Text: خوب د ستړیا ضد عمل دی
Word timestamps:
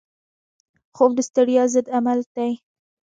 خوب 0.95 1.11
د 1.15 1.19
ستړیا 1.29 1.63
ضد 1.73 1.85
عمل 1.97 2.19
دی 2.35 2.51